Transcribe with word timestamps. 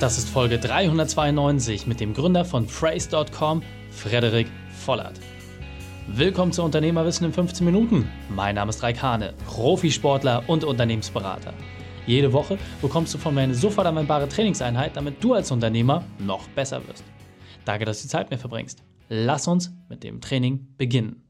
Das 0.00 0.16
ist 0.16 0.28
Folge 0.28 0.60
392 0.60 1.88
mit 1.88 1.98
dem 1.98 2.14
Gründer 2.14 2.44
von 2.44 2.68
Phrase.com, 2.68 3.64
Frederik 3.90 4.46
Vollert. 4.70 5.18
Willkommen 6.06 6.52
zu 6.52 6.62
Unternehmerwissen 6.62 7.26
in 7.26 7.32
15 7.32 7.66
Minuten. 7.66 8.08
Mein 8.28 8.54
Name 8.54 8.70
ist 8.70 8.80
Raik 8.80 9.02
Hane, 9.02 9.34
Profisportler 9.44 10.44
und 10.46 10.62
Unternehmensberater. 10.62 11.52
Jede 12.06 12.32
Woche 12.32 12.58
bekommst 12.80 13.12
du 13.12 13.18
von 13.18 13.34
mir 13.34 13.40
eine 13.40 13.56
sofort 13.56 13.88
anwendbare 13.88 14.28
Trainingseinheit, 14.28 14.94
damit 14.94 15.22
du 15.22 15.34
als 15.34 15.50
Unternehmer 15.50 16.04
noch 16.20 16.46
besser 16.50 16.86
wirst. 16.86 17.02
Danke, 17.64 17.84
dass 17.84 17.98
du 17.98 18.02
die 18.04 18.10
Zeit 18.10 18.30
mir 18.30 18.38
verbringst. 18.38 18.84
Lass 19.08 19.48
uns 19.48 19.72
mit 19.88 20.04
dem 20.04 20.20
Training 20.20 20.68
beginnen. 20.76 21.24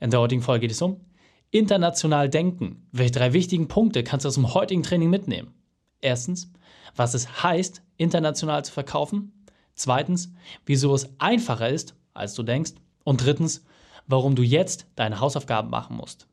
In 0.00 0.08
der 0.08 0.20
heutigen 0.20 0.40
Folge 0.40 0.62
geht 0.62 0.70
es 0.70 0.80
um 0.80 1.04
international 1.50 2.30
denken. 2.30 2.88
Welche 2.92 3.12
drei 3.12 3.34
wichtigen 3.34 3.68
Punkte 3.68 4.02
kannst 4.04 4.24
du 4.24 4.28
aus 4.28 4.36
dem 4.36 4.54
heutigen 4.54 4.82
Training 4.82 5.10
mitnehmen? 5.10 5.52
Erstens, 6.00 6.50
was 6.96 7.12
es 7.12 7.42
heißt, 7.42 7.82
international 8.00 8.64
zu 8.64 8.72
verkaufen. 8.72 9.32
Zweitens, 9.74 10.32
wieso 10.66 10.94
es 10.94 11.08
einfacher 11.20 11.68
ist, 11.68 11.94
als 12.14 12.34
du 12.34 12.42
denkst. 12.42 12.72
Und 13.04 13.24
drittens, 13.24 13.64
warum 14.06 14.34
du 14.34 14.42
jetzt 14.42 14.86
deine 14.96 15.20
Hausaufgaben 15.20 15.70
machen 15.70 15.96
musst. 15.96 16.26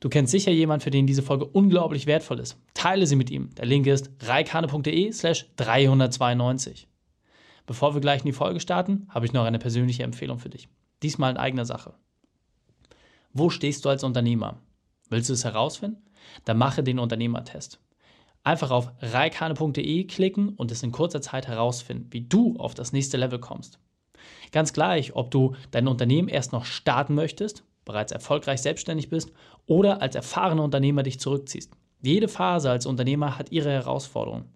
Du 0.00 0.08
kennst 0.08 0.30
sicher 0.30 0.50
jemanden, 0.50 0.82
für 0.82 0.90
den 0.90 1.06
diese 1.06 1.22
Folge 1.22 1.44
unglaublich 1.44 2.06
wertvoll 2.06 2.40
ist. 2.40 2.58
Teile 2.74 3.06
sie 3.06 3.16
mit 3.16 3.30
ihm. 3.30 3.54
Der 3.56 3.66
Link 3.66 3.86
ist 3.86 4.10
reikane.de 4.20 5.12
slash 5.12 5.46
392. 5.56 6.88
Bevor 7.66 7.94
wir 7.94 8.00
gleich 8.00 8.20
in 8.20 8.26
die 8.26 8.32
Folge 8.32 8.60
starten, 8.60 9.06
habe 9.10 9.26
ich 9.26 9.32
noch 9.32 9.44
eine 9.44 9.58
persönliche 9.58 10.02
Empfehlung 10.02 10.38
für 10.38 10.48
dich. 10.48 10.68
Diesmal 11.02 11.30
in 11.30 11.36
eigener 11.36 11.64
Sache. 11.64 11.94
Wo 13.32 13.50
stehst 13.50 13.84
du 13.84 13.88
als 13.88 14.02
Unternehmer? 14.02 14.58
Willst 15.08 15.28
du 15.28 15.34
es 15.34 15.44
herausfinden? 15.44 16.02
Dann 16.44 16.58
mache 16.58 16.82
den 16.82 16.98
Unternehmertest. 16.98 17.78
Einfach 18.42 18.70
auf 18.70 18.90
reikane.de 19.00 20.04
klicken 20.04 20.50
und 20.50 20.70
es 20.70 20.82
in 20.82 20.92
kurzer 20.92 21.20
Zeit 21.20 21.46
herausfinden, 21.46 22.08
wie 22.10 22.22
du 22.22 22.56
auf 22.56 22.74
das 22.74 22.92
nächste 22.92 23.18
Level 23.18 23.38
kommst. 23.38 23.78
Ganz 24.52 24.72
gleich, 24.72 25.14
ob 25.14 25.30
du 25.30 25.54
dein 25.70 25.88
Unternehmen 25.88 26.28
erst 26.28 26.52
noch 26.52 26.64
starten 26.64 27.14
möchtest, 27.14 27.64
bereits 27.84 28.12
erfolgreich 28.12 28.62
selbstständig 28.62 29.10
bist 29.10 29.32
oder 29.66 30.00
als 30.00 30.14
erfahrener 30.14 30.64
Unternehmer 30.64 31.02
dich 31.02 31.20
zurückziehst. 31.20 31.72
Jede 32.02 32.28
Phase 32.28 32.70
als 32.70 32.86
Unternehmer 32.86 33.38
hat 33.38 33.52
ihre 33.52 33.70
Herausforderungen. 33.70 34.46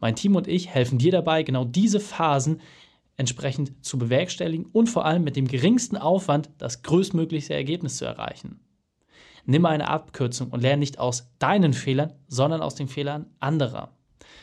Mein 0.00 0.16
Team 0.16 0.36
und 0.36 0.48
ich 0.48 0.68
helfen 0.68 0.98
dir 0.98 1.12
dabei, 1.12 1.42
genau 1.42 1.64
diese 1.64 2.00
Phasen 2.00 2.60
entsprechend 3.16 3.84
zu 3.84 3.98
bewerkstelligen 3.98 4.66
und 4.66 4.88
vor 4.88 5.04
allem 5.04 5.24
mit 5.24 5.36
dem 5.36 5.48
geringsten 5.48 5.96
Aufwand 5.96 6.50
das 6.58 6.82
größtmögliche 6.82 7.54
Ergebnis 7.54 7.96
zu 7.98 8.04
erreichen. 8.04 8.60
Nimm 9.50 9.64
eine 9.64 9.88
Abkürzung 9.88 10.50
und 10.50 10.60
lerne 10.60 10.80
nicht 10.80 10.98
aus 10.98 11.30
deinen 11.38 11.72
Fehlern, 11.72 12.12
sondern 12.26 12.60
aus 12.60 12.74
den 12.74 12.86
Fehlern 12.86 13.30
anderer. 13.40 13.96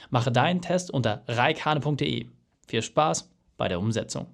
Mache 0.10 0.32
deinen 0.32 0.62
Test 0.62 0.90
unter 0.90 1.24
reikhane.de. 1.28 2.26
Viel 2.68 2.82
Spaß 2.82 3.30
bei 3.56 3.68
der 3.68 3.80
Umsetzung. 3.80 4.26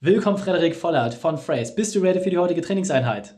Willkommen, 0.00 0.36
Frederik 0.36 0.76
Vollert 0.76 1.14
von 1.14 1.38
Phrase. 1.38 1.74
Bist 1.74 1.94
du 1.94 2.00
ready 2.00 2.20
für 2.20 2.28
die 2.28 2.36
heutige 2.36 2.60
Trainingseinheit? 2.60 3.34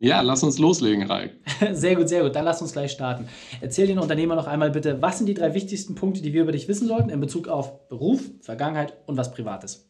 Ja, 0.00 0.22
lass 0.22 0.42
uns 0.42 0.58
loslegen, 0.58 1.08
Raik. 1.08 1.36
Sehr 1.70 1.94
gut, 1.94 2.08
sehr 2.08 2.24
gut. 2.24 2.34
Dann 2.34 2.44
lass 2.44 2.60
uns 2.60 2.72
gleich 2.72 2.90
starten. 2.90 3.28
Erzähl 3.60 3.86
den 3.86 4.00
Unternehmer 4.00 4.34
noch 4.34 4.48
einmal 4.48 4.72
bitte, 4.72 5.00
was 5.00 5.18
sind 5.18 5.28
die 5.28 5.34
drei 5.34 5.54
wichtigsten 5.54 5.94
Punkte, 5.94 6.20
die 6.20 6.32
wir 6.32 6.42
über 6.42 6.52
dich 6.52 6.66
wissen 6.66 6.88
sollten 6.88 7.10
in 7.10 7.20
Bezug 7.20 7.46
auf 7.46 7.86
Beruf, 7.86 8.28
Vergangenheit 8.40 8.96
und 9.06 9.16
was 9.16 9.30
Privates? 9.30 9.88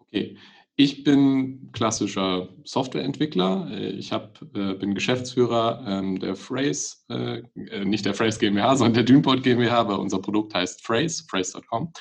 Okay, 0.00 0.38
ich 0.76 1.04
bin 1.04 1.70
klassischer 1.72 2.48
Softwareentwickler. 2.64 3.70
Ich 3.70 4.12
hab, 4.12 4.42
äh, 4.54 4.74
bin 4.74 4.94
Geschäftsführer 4.94 5.84
ähm, 5.86 6.18
der 6.18 6.34
Phrase, 6.34 6.96
äh, 7.08 7.42
äh, 7.70 7.84
nicht 7.84 8.04
der 8.04 8.14
Phrase 8.14 8.40
GmbH, 8.40 8.76
sondern 8.76 8.94
der 8.94 9.04
Dünport 9.04 9.44
GmbH, 9.44 9.78
aber 9.78 10.00
unser 10.00 10.18
Produkt 10.18 10.54
heißt 10.54 10.84
Phrase, 10.84 11.24
phrase.com. 11.28 11.92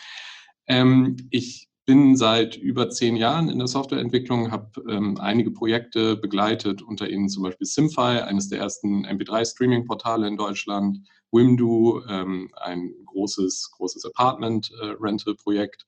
Ähm, 0.68 1.18
ich 1.30 1.70
bin 1.86 2.16
seit 2.16 2.56
über 2.56 2.90
zehn 2.90 3.16
Jahren 3.16 3.50
in 3.50 3.60
der 3.60 3.68
Softwareentwicklung, 3.68 4.52
habe 4.52 4.84
ähm, 4.90 5.18
einige 5.20 5.52
Projekte 5.52 6.16
begleitet, 6.16 6.82
unter 6.82 7.10
ihnen 7.10 7.30
zum 7.30 7.44
Beispiel 7.44 7.68
Simfy, 7.68 8.22
eines 8.22 8.50
der 8.50 8.60
ersten 8.60 9.06
MP3-Streaming-Portale 9.06 10.28
in 10.28 10.38
Deutschland, 10.38 11.00
Wimdu, 11.32 12.02
ähm, 12.10 12.50
ein 12.56 12.94
großes, 13.06 13.72
großes 13.76 14.06
Apartment-Rental-Projekt 14.06 15.86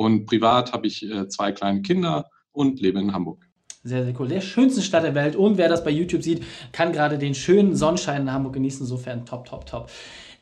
und 0.00 0.24
privat 0.24 0.72
habe 0.72 0.86
ich 0.86 1.04
äh, 1.04 1.28
zwei 1.28 1.52
kleine 1.52 1.82
Kinder 1.82 2.30
und 2.52 2.80
lebe 2.80 2.98
in 2.98 3.12
Hamburg. 3.12 3.46
Sehr, 3.84 4.02
sehr 4.02 4.18
cool. 4.18 4.28
Der 4.28 4.40
schönste 4.40 4.80
Stadt 4.80 5.04
der 5.04 5.14
Welt. 5.14 5.36
Und 5.36 5.58
wer 5.58 5.68
das 5.68 5.84
bei 5.84 5.90
YouTube 5.90 6.22
sieht, 6.22 6.42
kann 6.72 6.92
gerade 6.92 7.18
den 7.18 7.34
schönen 7.34 7.76
Sonnenschein 7.76 8.22
in 8.22 8.32
Hamburg 8.32 8.54
genießen. 8.54 8.80
Insofern 8.80 9.26
top, 9.26 9.44
top, 9.44 9.66
top. 9.66 9.90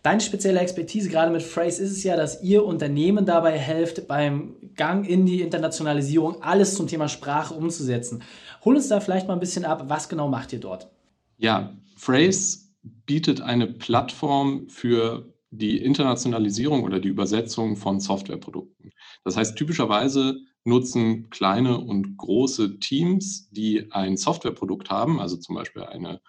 Deine 0.03 0.21
spezielle 0.21 0.61
Expertise 0.61 1.09
gerade 1.09 1.33
mit 1.33 1.43
Phrase 1.43 1.83
ist 1.83 1.91
es 1.91 2.05
ja, 2.05 2.15
dass 2.17 2.41
ihr 2.41 2.65
Unternehmen 2.65 3.27
dabei 3.27 3.59
helft, 3.59 4.07
beim 4.07 4.55
Gang 4.77 5.05
in 5.09 5.27
die 5.27 5.41
Internationalisierung 5.41 6.41
alles 6.41 6.77
zum 6.77 6.87
Thema 6.87 7.09
Sprache 7.09 7.53
umzusetzen. 7.53 8.23
Hol 8.65 8.77
uns 8.77 8.87
da 8.87 9.01
vielleicht 9.01 9.27
mal 9.27 9.35
ein 9.35 9.41
bisschen 9.41 9.65
ab. 9.65 9.87
Was 9.89 10.09
genau 10.09 10.29
macht 10.29 10.53
ihr 10.53 10.61
dort? 10.61 10.89
Ja, 11.37 11.73
Phrase 11.97 12.59
bietet 13.07 13.41
eine 13.41 13.67
Plattform 13.67 14.69
für 14.69 15.35
die 15.51 15.79
Internationalisierung 15.79 16.83
oder 16.83 17.01
die 17.01 17.09
Übersetzung 17.09 17.77
von 17.77 18.01
Softwareprodukten. 18.01 18.93
Das 19.25 19.37
heißt, 19.37 19.57
typischerweise 19.57 20.41
nutzen 20.65 21.31
kleine 21.31 21.79
und 21.79 22.17
große 22.17 22.79
Teams, 22.79 23.49
die 23.51 23.91
ein 23.91 24.17
Softwareprodukt 24.17 24.91
haben, 24.91 25.21
also 25.21 25.37
zum 25.37 25.55
Beispiel 25.55 25.83
eine 25.83 26.21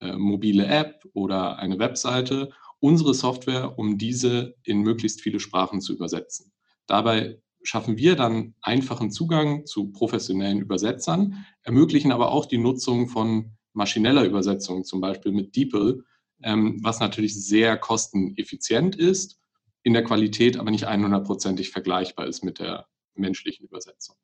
äh, 0.00 0.12
mobile 0.16 0.66
App 0.66 1.04
oder 1.14 1.58
eine 1.58 1.78
Webseite, 1.78 2.50
unsere 2.80 3.14
Software, 3.14 3.78
um 3.78 3.96
diese 3.96 4.56
in 4.62 4.80
möglichst 4.80 5.22
viele 5.22 5.40
Sprachen 5.40 5.80
zu 5.80 5.94
übersetzen. 5.94 6.52
Dabei 6.86 7.40
schaffen 7.62 7.96
wir 7.96 8.14
dann 8.14 8.54
einfachen 8.60 9.10
Zugang 9.10 9.64
zu 9.66 9.90
professionellen 9.90 10.60
Übersetzern, 10.60 11.46
ermöglichen 11.62 12.12
aber 12.12 12.30
auch 12.30 12.46
die 12.46 12.58
Nutzung 12.58 13.08
von 13.08 13.56
maschineller 13.72 14.24
Übersetzung, 14.24 14.84
zum 14.84 15.00
Beispiel 15.00 15.32
mit 15.32 15.56
DeepL, 15.56 16.04
ähm, 16.42 16.78
was 16.82 17.00
natürlich 17.00 17.34
sehr 17.34 17.76
kosteneffizient 17.76 18.96
ist, 18.96 19.40
in 19.82 19.92
der 19.92 20.04
Qualität 20.04 20.58
aber 20.58 20.70
nicht 20.70 20.88
100%ig 20.88 21.70
vergleichbar 21.70 22.26
ist 22.26 22.44
mit 22.44 22.58
der 22.58 22.86
menschlichen 23.14 23.66
Übersetzung. 23.66 24.16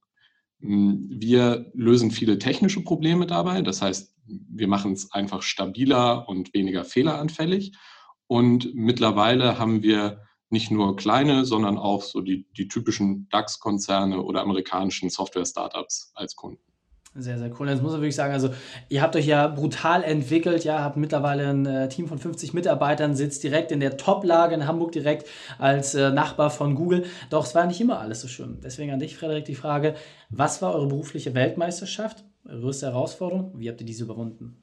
Mm, 0.59 0.95
wir 1.09 1.71
lösen 1.75 2.11
viele 2.11 2.39
technische 2.39 2.83
Probleme 2.83 3.27
dabei, 3.27 3.63
das 3.63 3.83
heißt, 3.83 4.15
wir 4.27 4.69
machen 4.69 4.93
es 4.93 5.13
einfach 5.13 5.43
stabiler 5.43 6.29
und 6.29 6.55
weniger 6.55 6.85
fehleranfällig. 6.85 7.73
Und 8.27 8.75
mittlerweile 8.75 9.59
haben 9.59 9.83
wir 9.83 10.23
nicht 10.49 10.71
nur 10.71 10.97
kleine, 10.97 11.45
sondern 11.45 11.79
auch 11.79 12.03
so 12.03 12.21
die, 12.21 12.47
die 12.53 12.69
typischen 12.69 13.29
DAX-Konzerne 13.31 14.23
oder 14.23 14.43
amerikanischen 14.43 15.11
Software-Startups 15.11 16.13
als 16.15 16.37
Kunden. 16.37 16.72
Sehr, 17.15 17.39
sehr 17.39 17.51
cool. 17.61 17.69
Jetzt 17.69 17.83
muss 17.83 17.93
man 17.93 18.01
wirklich 18.01 18.17
sagen, 18.17 18.33
also 18.33 18.51
ihr 18.89 19.03
habt 19.03 19.15
euch 19.17 19.27
ja 19.27 19.47
brutal 19.47 20.03
entwickelt, 20.03 20.65
ja, 20.65 20.81
habt 20.81 20.97
mittlerweile 20.97 21.51
ein 21.51 21.67
äh, 21.67 21.89
Team 21.91 22.09
von 22.09 22.19
50 22.19 22.55
Mitarbeitern, 22.55 23.15
sitzt 23.15 23.43
direkt 23.43 23.71
in 23.71 23.81
der 23.81 23.99
Top-Lage 23.99 24.55
in 24.55 24.67
Hamburg 24.67 24.93
direkt 24.93 25.29
als 25.59 25.95
äh, 25.95 26.11
Nachbar 26.11 26.49
von 26.49 26.75
Google. 26.75 27.05
Doch 27.29 27.45
es 27.45 27.55
war 27.55 27.67
nicht 27.67 27.83
immer 27.83 27.99
alles 27.99 28.23
so 28.23 28.29
schön. 28.29 28.61
Deswegen 28.65 28.93
an 28.93 28.99
dich, 28.99 29.17
Frederik, 29.17 29.45
die 29.45 29.55
Frage, 29.55 29.95
was 30.31 30.63
war 30.63 30.75
eure 30.75 30.87
berufliche 30.87 31.35
Weltmeisterschaft, 31.35 32.25
eure 32.47 32.61
größte 32.61 32.87
Herausforderung? 32.87 33.53
Wie 33.59 33.69
habt 33.69 33.81
ihr 33.81 33.87
diese 33.87 34.05
überwunden? 34.05 34.57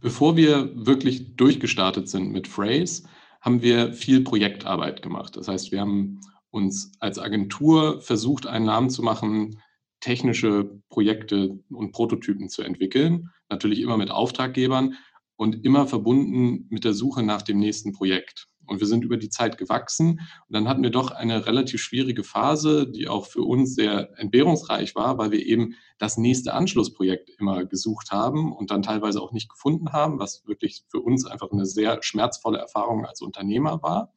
Bevor 0.00 0.36
wir 0.36 0.70
wirklich 0.74 1.36
durchgestartet 1.36 2.06
sind 2.06 2.32
mit 2.32 2.48
Phrase, 2.48 3.04
haben 3.40 3.62
wir 3.62 3.94
viel 3.94 4.22
Projektarbeit 4.22 5.00
gemacht. 5.00 5.36
Das 5.36 5.48
heißt, 5.48 5.72
wir 5.72 5.80
haben 5.80 6.20
uns 6.50 6.92
als 7.00 7.18
Agentur 7.18 8.02
versucht, 8.02 8.46
einen 8.46 8.66
Namen 8.66 8.90
zu 8.90 9.02
machen, 9.02 9.58
technische 10.02 10.82
Projekte 10.90 11.58
und 11.70 11.92
Prototypen 11.92 12.50
zu 12.50 12.62
entwickeln, 12.62 13.30
natürlich 13.48 13.80
immer 13.80 13.96
mit 13.96 14.10
Auftraggebern 14.10 14.96
und 15.36 15.64
immer 15.64 15.86
verbunden 15.86 16.66
mit 16.68 16.84
der 16.84 16.92
Suche 16.92 17.22
nach 17.22 17.40
dem 17.40 17.58
nächsten 17.58 17.92
Projekt. 17.92 18.48
Und 18.66 18.80
wir 18.80 18.86
sind 18.86 19.04
über 19.04 19.16
die 19.16 19.28
Zeit 19.28 19.58
gewachsen. 19.58 20.20
Und 20.20 20.50
dann 20.50 20.68
hatten 20.68 20.82
wir 20.82 20.90
doch 20.90 21.10
eine 21.10 21.46
relativ 21.46 21.82
schwierige 21.82 22.24
Phase, 22.24 22.90
die 22.90 23.08
auch 23.08 23.26
für 23.26 23.42
uns 23.42 23.74
sehr 23.74 24.16
entbehrungsreich 24.18 24.94
war, 24.94 25.18
weil 25.18 25.30
wir 25.30 25.44
eben 25.44 25.74
das 25.98 26.16
nächste 26.16 26.54
Anschlussprojekt 26.54 27.30
immer 27.38 27.64
gesucht 27.64 28.12
haben 28.12 28.52
und 28.52 28.70
dann 28.70 28.82
teilweise 28.82 29.20
auch 29.20 29.32
nicht 29.32 29.48
gefunden 29.48 29.92
haben, 29.92 30.18
was 30.18 30.46
wirklich 30.46 30.84
für 30.88 31.00
uns 31.00 31.26
einfach 31.26 31.50
eine 31.50 31.66
sehr 31.66 32.02
schmerzvolle 32.02 32.58
Erfahrung 32.58 33.04
als 33.04 33.20
Unternehmer 33.20 33.82
war. 33.82 34.12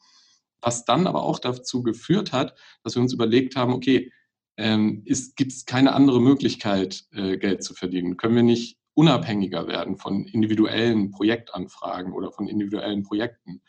Was 0.62 0.86
dann 0.86 1.06
aber 1.08 1.24
auch 1.24 1.40
dazu 1.40 1.84
geführt 1.84 2.32
hat, 2.32 2.56
dass 2.84 2.96
wir 2.96 3.02
uns 3.02 3.14
überlegt 3.14 3.56
haben, 3.56 3.74
okay, 3.74 4.12
ähm, 4.58 5.04
gibt 5.36 5.52
es 5.52 5.66
keine 5.66 5.94
andere 5.94 6.22
Möglichkeit, 6.22 7.06
äh, 7.12 7.38
Geld 7.38 7.64
zu 7.64 7.74
verdienen? 7.74 8.18
Können 8.18 8.36
wir 8.36 8.44
nicht 8.44 8.78
unabhängiger 8.94 9.68
werden 9.68 9.98
von 9.98 10.26
individuellen 10.26 11.12
Projektanfragen 11.12 12.14
oder 12.14 12.32
von 12.32 12.48
individuellen 12.48 13.04
Projekten? 13.04 13.62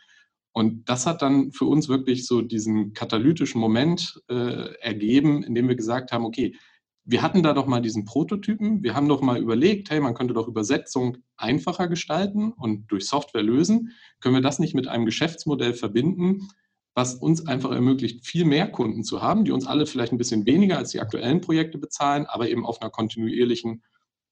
Und 0.52 0.88
das 0.88 1.06
hat 1.06 1.20
dann 1.20 1.52
für 1.52 1.66
uns 1.66 1.88
wirklich 1.88 2.26
so 2.26 2.40
diesen 2.40 2.94
katalytischen 2.94 3.60
Moment 3.60 4.22
äh, 4.30 4.72
ergeben, 4.80 5.42
in 5.42 5.54
dem 5.54 5.68
wir 5.68 5.76
gesagt 5.76 6.12
haben, 6.12 6.24
okay, 6.24 6.56
wir 7.04 7.22
hatten 7.22 7.42
da 7.42 7.52
doch 7.52 7.66
mal 7.66 7.80
diesen 7.80 8.04
Prototypen, 8.04 8.82
wir 8.82 8.94
haben 8.94 9.08
doch 9.08 9.20
mal 9.20 9.40
überlegt, 9.40 9.90
hey, 9.90 10.00
man 10.00 10.14
könnte 10.14 10.34
doch 10.34 10.48
Übersetzung 10.48 11.18
einfacher 11.36 11.88
gestalten 11.88 12.52
und 12.52 12.90
durch 12.90 13.06
Software 13.06 13.42
lösen. 13.42 13.92
Können 14.20 14.34
wir 14.34 14.42
das 14.42 14.58
nicht 14.58 14.74
mit 14.74 14.88
einem 14.88 15.04
Geschäftsmodell 15.04 15.74
verbinden, 15.74 16.48
was 16.96 17.14
uns 17.14 17.46
einfach 17.46 17.72
ermöglicht, 17.72 18.26
viel 18.26 18.46
mehr 18.46 18.68
Kunden 18.68 19.04
zu 19.04 19.20
haben, 19.20 19.44
die 19.44 19.52
uns 19.52 19.66
alle 19.66 19.84
vielleicht 19.84 20.12
ein 20.12 20.18
bisschen 20.18 20.46
weniger 20.46 20.78
als 20.78 20.92
die 20.92 21.00
aktuellen 21.00 21.42
Projekte 21.42 21.76
bezahlen, 21.76 22.24
aber 22.24 22.48
eben 22.48 22.64
auf 22.64 22.80
einer 22.80 22.90
kontinuierlichen 22.90 23.84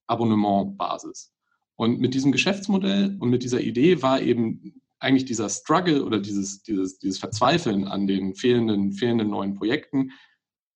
Abonnementbasis. 0.07 1.35
Und 1.77 2.01
mit 2.01 2.15
diesem 2.15 2.33
Geschäftsmodell 2.33 3.19
und 3.21 3.29
mit 3.29 3.43
dieser 3.43 3.61
Idee 3.61 4.01
war 4.01 4.23
eben 4.23 4.81
eigentlich 4.99 5.27
dieser 5.27 5.51
Struggle 5.51 6.03
oder 6.03 6.19
dieses, 6.19 6.63
dieses, 6.63 6.99
dieses 6.99 7.19
Verzweifeln 7.19 7.87
an 7.87 8.07
den 8.07 8.35
fehlenden, 8.35 8.93
fehlenden 8.93 9.29
neuen 9.29 9.55
Projekten 9.55 10.13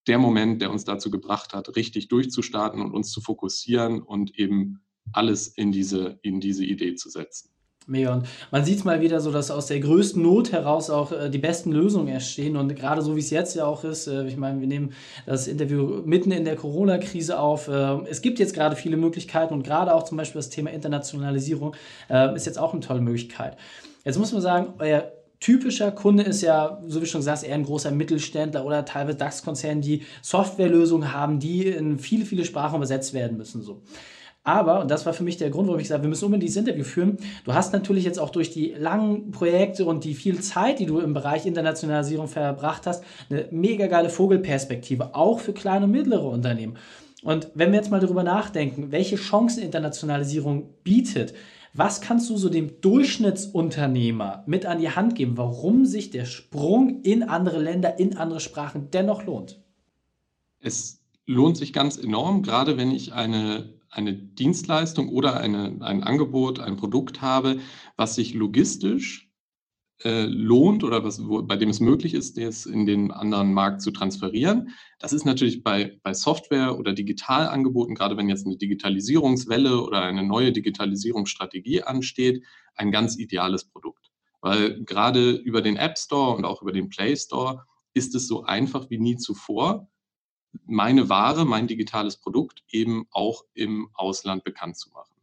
der 0.06 0.18
Moment, 0.18 0.60
der 0.60 0.70
uns 0.70 0.84
dazu 0.84 1.10
gebracht 1.10 1.54
hat, 1.54 1.74
richtig 1.74 2.08
durchzustarten 2.08 2.82
und 2.82 2.92
uns 2.92 3.10
zu 3.10 3.22
fokussieren 3.22 4.02
und 4.02 4.38
eben 4.38 4.80
alles 5.12 5.48
in 5.48 5.72
diese, 5.72 6.18
in 6.20 6.40
diese 6.40 6.66
Idee 6.66 6.96
zu 6.96 7.08
setzen. 7.08 7.48
Mega. 7.88 8.12
Und 8.12 8.26
man 8.50 8.66
sieht 8.66 8.78
es 8.78 8.84
mal 8.84 9.00
wieder 9.00 9.18
so, 9.20 9.32
dass 9.32 9.50
aus 9.50 9.66
der 9.66 9.80
größten 9.80 10.22
Not 10.22 10.52
heraus 10.52 10.90
auch 10.90 11.10
äh, 11.10 11.30
die 11.30 11.38
besten 11.38 11.72
Lösungen 11.72 12.08
entstehen. 12.08 12.58
Und 12.58 12.76
gerade 12.76 13.00
so 13.00 13.16
wie 13.16 13.20
es 13.20 13.30
jetzt 13.30 13.56
ja 13.56 13.64
auch 13.64 13.82
ist, 13.82 14.06
äh, 14.06 14.26
ich 14.26 14.36
meine, 14.36 14.60
wir 14.60 14.68
nehmen 14.68 14.92
das 15.24 15.48
Interview 15.48 16.02
mitten 16.04 16.30
in 16.30 16.44
der 16.44 16.54
Corona-Krise 16.54 17.40
auf. 17.40 17.66
Äh, 17.68 18.02
es 18.10 18.20
gibt 18.20 18.40
jetzt 18.40 18.52
gerade 18.52 18.76
viele 18.76 18.98
Möglichkeiten 18.98 19.54
und 19.54 19.62
gerade 19.62 19.94
auch 19.94 20.02
zum 20.02 20.18
Beispiel 20.18 20.38
das 20.38 20.50
Thema 20.50 20.70
Internationalisierung 20.70 21.74
äh, 22.10 22.34
ist 22.36 22.44
jetzt 22.44 22.58
auch 22.58 22.74
eine 22.74 22.82
tolle 22.82 23.00
Möglichkeit. 23.00 23.56
Jetzt 24.04 24.18
muss 24.18 24.32
man 24.32 24.42
sagen, 24.42 24.74
euer 24.80 25.10
typischer 25.40 25.90
Kunde 25.90 26.24
ist 26.24 26.42
ja, 26.42 26.82
so 26.86 27.00
wie 27.00 27.06
schon 27.06 27.20
gesagt, 27.20 27.42
eher 27.42 27.54
ein 27.54 27.64
großer 27.64 27.90
Mittelständler 27.90 28.66
oder 28.66 28.84
teilweise 28.84 29.16
DAX-Konzerne, 29.16 29.80
die 29.80 30.02
Softwarelösungen 30.20 31.14
haben, 31.14 31.40
die 31.40 31.68
in 31.68 31.98
viele, 31.98 32.26
viele 32.26 32.44
Sprachen 32.44 32.76
übersetzt 32.76 33.14
werden 33.14 33.38
müssen. 33.38 33.62
So. 33.62 33.80
Aber, 34.48 34.80
und 34.80 34.90
das 34.90 35.04
war 35.04 35.12
für 35.12 35.24
mich 35.24 35.36
der 35.36 35.50
Grund, 35.50 35.66
warum 35.66 35.78
ich 35.78 35.84
gesagt 35.88 36.02
wir 36.02 36.08
müssen 36.08 36.24
unbedingt 36.24 36.48
dieses 36.48 36.56
Interview 36.56 36.82
führen, 36.82 37.18
du 37.44 37.52
hast 37.52 37.74
natürlich 37.74 38.04
jetzt 38.04 38.18
auch 38.18 38.30
durch 38.30 38.50
die 38.50 38.72
langen 38.72 39.30
Projekte 39.30 39.84
und 39.84 40.04
die 40.04 40.14
viel 40.14 40.40
Zeit, 40.40 40.78
die 40.78 40.86
du 40.86 41.00
im 41.00 41.12
Bereich 41.12 41.44
Internationalisierung 41.44 42.28
verbracht 42.28 42.86
hast, 42.86 43.04
eine 43.28 43.46
mega 43.50 43.88
geile 43.88 44.08
Vogelperspektive, 44.08 45.14
auch 45.14 45.40
für 45.40 45.52
kleine 45.52 45.84
und 45.84 45.90
mittlere 45.90 46.24
Unternehmen. 46.24 46.78
Und 47.22 47.50
wenn 47.52 47.72
wir 47.72 47.76
jetzt 47.78 47.90
mal 47.90 48.00
darüber 48.00 48.22
nachdenken, 48.22 48.90
welche 48.90 49.16
Chancen 49.16 49.62
Internationalisierung 49.62 50.70
bietet, 50.82 51.34
was 51.74 52.00
kannst 52.00 52.30
du 52.30 52.38
so 52.38 52.48
dem 52.48 52.80
Durchschnittsunternehmer 52.80 54.44
mit 54.46 54.64
an 54.64 54.78
die 54.78 54.88
Hand 54.88 55.14
geben, 55.14 55.36
warum 55.36 55.84
sich 55.84 56.08
der 56.08 56.24
Sprung 56.24 57.02
in 57.02 57.22
andere 57.22 57.60
Länder, 57.60 57.98
in 57.98 58.16
andere 58.16 58.40
Sprachen 58.40 58.90
dennoch 58.92 59.24
lohnt? 59.24 59.60
Es 60.58 61.02
lohnt 61.26 61.58
sich 61.58 61.74
ganz 61.74 61.98
enorm, 61.98 62.42
gerade 62.42 62.78
wenn 62.78 62.92
ich 62.92 63.12
eine 63.12 63.77
eine 63.90 64.14
Dienstleistung 64.14 65.08
oder 65.08 65.38
eine, 65.40 65.78
ein 65.80 66.02
Angebot, 66.02 66.60
ein 66.60 66.76
Produkt 66.76 67.22
habe, 67.22 67.60
was 67.96 68.14
sich 68.14 68.34
logistisch 68.34 69.28
äh, 70.04 70.26
lohnt 70.26 70.84
oder 70.84 71.02
was, 71.02 71.26
wo, 71.26 71.42
bei 71.42 71.56
dem 71.56 71.70
es 71.70 71.80
möglich 71.80 72.14
ist, 72.14 72.38
das 72.38 72.66
in 72.66 72.86
den 72.86 73.10
anderen 73.10 73.52
Markt 73.52 73.82
zu 73.82 73.90
transferieren. 73.90 74.70
Das 75.00 75.12
ist 75.12 75.24
natürlich 75.24 75.62
bei, 75.64 75.98
bei 76.02 76.14
Software 76.14 76.78
oder 76.78 76.92
Digitalangeboten, 76.92 77.94
gerade 77.94 78.16
wenn 78.16 78.28
jetzt 78.28 78.46
eine 78.46 78.56
Digitalisierungswelle 78.56 79.82
oder 79.82 80.02
eine 80.02 80.22
neue 80.22 80.52
Digitalisierungsstrategie 80.52 81.82
ansteht, 81.82 82.44
ein 82.76 82.92
ganz 82.92 83.18
ideales 83.18 83.64
Produkt. 83.64 84.12
Weil 84.40 84.84
gerade 84.84 85.32
über 85.32 85.62
den 85.62 85.76
App 85.76 85.98
Store 85.98 86.36
und 86.36 86.44
auch 86.44 86.62
über 86.62 86.72
den 86.72 86.88
Play 86.88 87.16
Store 87.16 87.64
ist 87.92 88.14
es 88.14 88.28
so 88.28 88.44
einfach 88.44 88.90
wie 88.90 88.98
nie 88.98 89.16
zuvor, 89.16 89.88
meine 90.66 91.08
Ware, 91.08 91.44
mein 91.44 91.66
digitales 91.66 92.16
Produkt 92.16 92.62
eben 92.70 93.06
auch 93.10 93.44
im 93.54 93.90
Ausland 93.94 94.44
bekannt 94.44 94.76
zu 94.76 94.90
machen. 94.90 95.14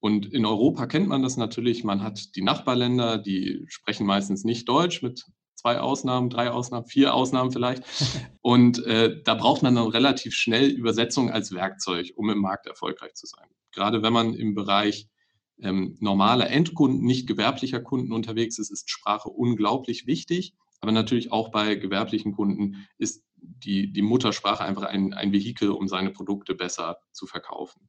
Und 0.00 0.32
in 0.32 0.44
Europa 0.44 0.86
kennt 0.86 1.08
man 1.08 1.22
das 1.22 1.36
natürlich. 1.36 1.82
Man 1.82 2.02
hat 2.02 2.36
die 2.36 2.42
Nachbarländer, 2.42 3.18
die 3.18 3.64
sprechen 3.68 4.06
meistens 4.06 4.44
nicht 4.44 4.68
Deutsch 4.68 5.02
mit 5.02 5.24
zwei 5.54 5.80
Ausnahmen, 5.80 6.30
drei 6.30 6.50
Ausnahmen, 6.50 6.86
vier 6.86 7.14
Ausnahmen 7.14 7.50
vielleicht. 7.50 7.82
Und 8.42 8.84
äh, 8.86 9.20
da 9.24 9.34
braucht 9.34 9.62
man 9.62 9.74
dann 9.74 9.88
relativ 9.88 10.34
schnell 10.34 10.68
Übersetzung 10.68 11.30
als 11.30 11.52
Werkzeug, 11.52 12.12
um 12.14 12.30
im 12.30 12.38
Markt 12.38 12.66
erfolgreich 12.66 13.14
zu 13.14 13.26
sein. 13.26 13.48
Gerade 13.72 14.02
wenn 14.02 14.12
man 14.12 14.34
im 14.34 14.54
Bereich 14.54 15.08
ähm, 15.60 15.96
normaler 16.00 16.50
Endkunden, 16.50 17.04
nicht 17.04 17.26
gewerblicher 17.26 17.80
Kunden 17.80 18.12
unterwegs 18.12 18.58
ist, 18.58 18.70
ist 18.70 18.90
Sprache 18.90 19.28
unglaublich 19.28 20.06
wichtig. 20.06 20.54
Aber 20.80 20.92
natürlich 20.92 21.32
auch 21.32 21.50
bei 21.50 21.74
gewerblichen 21.74 22.32
Kunden 22.32 22.86
ist 22.98 23.24
die, 23.36 23.92
die 23.92 24.02
Muttersprache 24.02 24.64
einfach 24.64 24.84
ein, 24.84 25.14
ein 25.14 25.32
Vehikel, 25.32 25.70
um 25.70 25.88
seine 25.88 26.10
Produkte 26.10 26.54
besser 26.54 26.98
zu 27.12 27.26
verkaufen. 27.26 27.88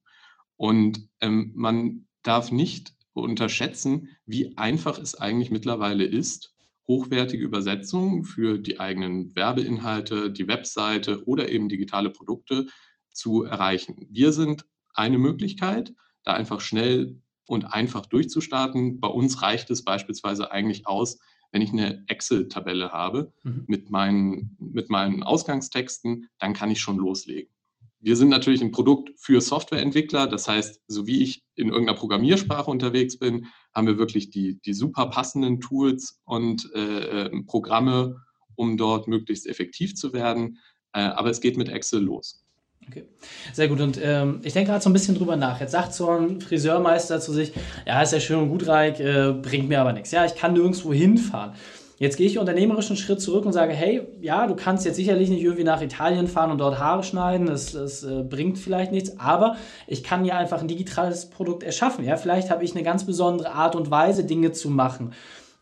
Und 0.55 1.09
ähm, 1.21 1.51
man 1.55 2.07
darf 2.23 2.51
nicht 2.51 2.93
unterschätzen, 3.13 4.09
wie 4.25 4.57
einfach 4.57 4.97
es 4.99 5.15
eigentlich 5.15 5.51
mittlerweile 5.51 6.03
ist, 6.03 6.53
hochwertige 6.87 7.43
Übersetzungen 7.43 8.23
für 8.23 8.57
die 8.57 8.79
eigenen 8.79 9.35
Werbeinhalte, 9.35 10.31
die 10.31 10.47
Webseite 10.47 11.25
oder 11.25 11.49
eben 11.49 11.69
digitale 11.69 12.09
Produkte 12.09 12.67
zu 13.11 13.43
erreichen. 13.43 14.07
Wir 14.09 14.31
sind 14.31 14.65
eine 14.93 15.17
Möglichkeit, 15.17 15.93
da 16.23 16.33
einfach 16.33 16.61
schnell 16.61 17.21
und 17.45 17.65
einfach 17.65 18.05
durchzustarten. 18.05 18.99
Bei 18.99 19.07
uns 19.07 19.41
reicht 19.41 19.69
es 19.69 19.83
beispielsweise 19.83 20.51
eigentlich 20.51 20.87
aus, 20.87 21.19
wenn 21.51 21.61
ich 21.61 21.71
eine 21.71 22.03
Excel-Tabelle 22.07 22.91
habe 22.91 23.33
mhm. 23.43 23.63
mit, 23.67 23.89
meinen, 23.89 24.55
mit 24.59 24.89
meinen 24.89 25.23
Ausgangstexten, 25.23 26.29
dann 26.39 26.53
kann 26.53 26.71
ich 26.71 26.79
schon 26.79 26.97
loslegen. 26.97 27.51
Wir 27.99 28.15
sind 28.15 28.29
natürlich 28.29 28.61
ein 28.61 28.71
Produkt 28.71 29.11
für 29.17 29.41
Softwareentwickler. 29.41 30.27
Das 30.27 30.47
heißt, 30.47 30.81
so 30.87 31.07
wie 31.07 31.23
ich 31.23 31.43
in 31.55 31.69
irgendeiner 31.69 31.97
Programmiersprache 31.97 32.69
unterwegs 32.69 33.17
bin, 33.17 33.47
haben 33.73 33.87
wir 33.87 33.97
wirklich 33.97 34.29
die, 34.29 34.61
die 34.61 34.73
super 34.73 35.07
passenden 35.07 35.59
Tools 35.59 36.21
und 36.25 36.69
äh, 36.75 37.25
äh 37.25 37.43
Programme, 37.43 38.21
um 38.55 38.77
dort 38.77 39.07
möglichst 39.07 39.47
effektiv 39.47 39.95
zu 39.95 40.13
werden. 40.13 40.59
Äh, 40.93 41.01
aber 41.01 41.31
es 41.31 41.41
geht 41.41 41.57
mit 41.57 41.69
Excel 41.69 42.01
los. 42.01 42.45
Okay, 42.89 43.05
sehr 43.53 43.67
gut. 43.67 43.81
Und 43.81 43.99
ähm, 44.01 44.39
ich 44.43 44.53
denke 44.53 44.71
gerade 44.71 44.83
so 44.83 44.89
ein 44.89 44.93
bisschen 44.93 45.15
drüber 45.15 45.35
nach. 45.35 45.59
Jetzt 45.59 45.71
sagt 45.71 45.93
so 45.93 46.09
ein 46.09 46.39
Friseurmeister 46.39 47.19
zu 47.19 47.33
sich, 47.33 47.51
ja, 47.85 48.01
ist 48.01 48.13
ja 48.13 48.19
schön 48.19 48.39
und 48.39 48.49
gut, 48.49 48.67
Reik, 48.67 48.99
äh, 48.99 49.33
bringt 49.33 49.67
mir 49.67 49.81
aber 49.81 49.93
nichts. 49.93 50.11
Ja, 50.11 50.25
ich 50.25 50.35
kann 50.35 50.53
nirgendwo 50.53 50.93
hinfahren. 50.93 51.53
Jetzt 51.99 52.15
gehe 52.15 52.27
ich 52.27 52.37
unternehmerisch 52.37 52.89
einen 52.89 52.97
Schritt 52.97 53.19
zurück 53.19 53.45
und 53.45 53.53
sage, 53.53 53.73
hey, 53.73 54.07
ja, 54.21 54.45
du 54.45 54.55
kannst 54.55 54.85
jetzt 54.85 54.97
sicherlich 54.97 55.29
nicht 55.29 55.41
irgendwie 55.41 55.63
nach 55.63 55.81
Italien 55.81 56.27
fahren 56.27 56.51
und 56.51 56.59
dort 56.59 56.77
Haare 56.77 57.03
schneiden, 57.03 57.47
das, 57.47 57.71
das 57.71 58.03
äh, 58.03 58.21
bringt 58.21 58.59
vielleicht 58.59 58.91
nichts, 58.91 59.19
aber 59.19 59.55
ich 59.87 60.03
kann 60.03 60.23
ja 60.23 60.37
einfach 60.37 60.61
ein 60.61 60.67
digitales 60.67 61.27
Produkt 61.27 61.63
erschaffen. 61.63 62.05
Ja, 62.05 62.15
vielleicht 62.15 62.51
habe 62.51 62.63
ich 62.63 62.75
eine 62.75 62.83
ganz 62.83 63.03
besondere 63.03 63.51
Art 63.51 63.75
und 63.75 63.89
Weise, 63.89 64.25
Dinge 64.25 64.51
zu 64.51 64.69
machen. 64.69 65.13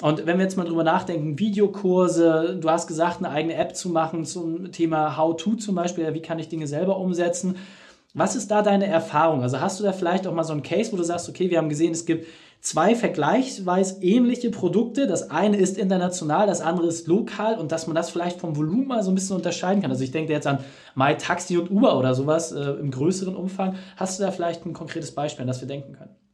Und 0.02 0.26
wenn 0.26 0.38
wir 0.38 0.44
jetzt 0.44 0.58
mal 0.58 0.66
drüber 0.66 0.84
nachdenken, 0.84 1.40
Videokurse, 1.40 2.58
du 2.60 2.70
hast 2.70 2.88
gesagt, 2.88 3.20
eine 3.20 3.30
eigene 3.30 3.56
App 3.56 3.76
zu 3.76 3.90
machen 3.90 4.26
zum 4.26 4.72
Thema 4.72 5.16
How-To 5.16 5.56
zum 5.56 5.76
Beispiel, 5.76 6.14
wie 6.14 6.22
kann 6.22 6.38
ich 6.38 6.50
Dinge 6.50 6.68
selber 6.68 6.98
umsetzen? 6.98 7.56
Was 8.14 8.36
ist 8.36 8.52
da 8.52 8.62
deine 8.62 8.88
Erfahrung? 8.88 9.42
Also 9.42 9.60
hast 9.60 9.80
du 9.80 9.84
da 9.84 9.94
vielleicht 9.94 10.28
auch 10.28 10.34
mal 10.34 10.44
so 10.44 10.54
einen 10.54 10.64
Case, 10.64 10.92
wo 10.92 10.98
du 10.98 11.04
sagst, 11.04 11.30
okay, 11.30 11.50
wir 11.50 11.58
haben 11.58 11.70
gesehen, 11.70 11.94
es 11.94 12.06
gibt 12.06 12.28
zwei 12.60 12.96
vergleichsweise 12.96 14.02
ähnliche 14.02 14.50
Produkte. 14.52 15.08
Das 15.08 15.30
eine 15.32 15.58
ist 15.58 15.78
international, 15.78 16.48
das 16.48 16.62
andere 16.62 16.88
ist 16.88 17.08
lokal 17.08 17.58
und 17.58 17.72
dass 17.72 17.88
man 17.88 17.96
das 17.96 18.10
vielleicht 18.10 18.40
vom 18.42 18.58
Volumen 18.58 18.88
mal 18.88 19.04
so 19.04 19.12
ein 19.12 19.16
bisschen 19.16 19.36
unterscheiden 19.36 19.82
kann. 19.82 19.92
Also 19.92 20.04
ich 20.04 20.12
denke 20.12 20.34
jetzt 20.34 20.48
an 20.48 20.60
MyTaxi 20.96 21.58
und 21.58 21.70
Uber 21.70 21.98
oder 21.98 22.16
sowas 22.16 22.52
äh, 22.52 22.62
im 22.62 22.92
größeren 22.92 23.36
Umfang. 23.36 23.76
Hast 23.96 24.20
du 24.20 24.24
da 24.24 24.32
vielleicht 24.32 24.66
ein 24.66 24.74
konkretes 24.74 25.14
Beispiel, 25.14 25.44
an 25.44 25.48
das 25.48 25.62
wir 25.62 25.68
denken 25.68 25.94
können? 25.94 26.25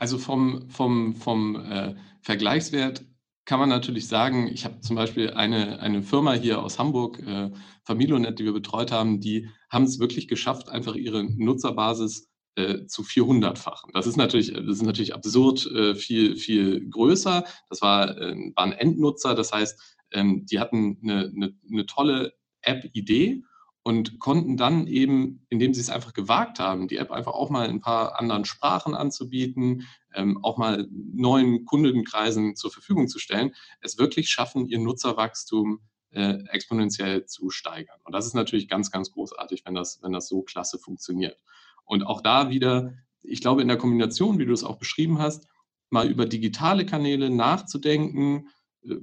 Also 0.00 0.16
vom, 0.16 0.68
vom, 0.70 1.14
vom 1.14 1.56
äh, 1.56 1.94
Vergleichswert 2.22 3.04
kann 3.44 3.60
man 3.60 3.68
natürlich 3.68 4.08
sagen, 4.08 4.48
ich 4.48 4.64
habe 4.64 4.80
zum 4.80 4.96
Beispiel 4.96 5.30
eine, 5.32 5.80
eine 5.80 6.02
Firma 6.02 6.32
hier 6.32 6.62
aus 6.62 6.78
Hamburg, 6.78 7.18
äh, 7.18 7.50
Familionet, 7.84 8.38
die 8.38 8.44
wir 8.46 8.54
betreut 8.54 8.92
haben, 8.92 9.20
die 9.20 9.50
haben 9.68 9.84
es 9.84 9.98
wirklich 9.98 10.26
geschafft, 10.26 10.70
einfach 10.70 10.94
ihre 10.94 11.24
Nutzerbasis 11.24 12.30
äh, 12.54 12.86
zu 12.86 13.02
400-fachen. 13.02 13.90
Das 13.92 14.06
ist 14.06 14.16
natürlich, 14.16 14.54
das 14.54 14.76
ist 14.76 14.82
natürlich 14.82 15.14
absurd 15.14 15.66
äh, 15.66 15.94
viel, 15.94 16.36
viel 16.36 16.88
größer. 16.88 17.44
Das 17.68 17.82
war, 17.82 18.16
äh, 18.16 18.52
waren 18.56 18.72
Endnutzer, 18.72 19.34
das 19.34 19.52
heißt, 19.52 19.98
ähm, 20.12 20.46
die 20.50 20.60
hatten 20.60 20.98
eine, 21.02 21.30
eine, 21.36 21.54
eine 21.70 21.84
tolle 21.84 22.32
App-Idee 22.62 23.42
und 23.82 24.18
konnten 24.18 24.56
dann 24.56 24.86
eben, 24.86 25.46
indem 25.48 25.72
sie 25.72 25.80
es 25.80 25.90
einfach 25.90 26.12
gewagt 26.12 26.58
haben, 26.58 26.88
die 26.88 26.96
App 26.96 27.10
einfach 27.10 27.32
auch 27.32 27.50
mal 27.50 27.64
in 27.64 27.76
ein 27.76 27.80
paar 27.80 28.18
anderen 28.18 28.44
Sprachen 28.44 28.94
anzubieten, 28.94 29.86
ähm, 30.14 30.42
auch 30.44 30.58
mal 30.58 30.86
neuen 30.90 31.64
Kundenkreisen 31.64 32.56
zur 32.56 32.70
Verfügung 32.70 33.08
zu 33.08 33.18
stellen, 33.18 33.54
es 33.80 33.98
wirklich 33.98 34.28
schaffen, 34.28 34.66
ihr 34.66 34.78
Nutzerwachstum 34.78 35.80
äh, 36.10 36.38
exponentiell 36.48 37.24
zu 37.26 37.50
steigern. 37.50 37.98
Und 38.04 38.12
das 38.14 38.26
ist 38.26 38.34
natürlich 38.34 38.68
ganz, 38.68 38.90
ganz 38.90 39.12
großartig, 39.12 39.64
wenn 39.64 39.74
das, 39.74 40.02
wenn 40.02 40.12
das 40.12 40.28
so 40.28 40.42
klasse 40.42 40.78
funktioniert. 40.78 41.38
Und 41.84 42.04
auch 42.04 42.20
da 42.20 42.50
wieder, 42.50 42.94
ich 43.22 43.40
glaube, 43.40 43.62
in 43.62 43.68
der 43.68 43.78
Kombination, 43.78 44.38
wie 44.38 44.46
du 44.46 44.52
es 44.52 44.64
auch 44.64 44.76
beschrieben 44.76 45.18
hast, 45.18 45.46
mal 45.88 46.08
über 46.08 46.26
digitale 46.26 46.84
Kanäle 46.84 47.30
nachzudenken, 47.30 48.48
äh, 48.82 48.96